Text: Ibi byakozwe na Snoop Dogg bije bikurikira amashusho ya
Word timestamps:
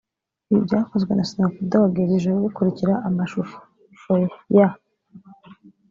Ibi 0.51 0.61
byakozwe 0.67 1.11
na 1.15 1.23
Snoop 1.29 1.55
Dogg 1.71 1.93
bije 2.09 2.29
bikurikira 2.43 2.93
amashusho 3.07 4.13
ya 4.57 4.67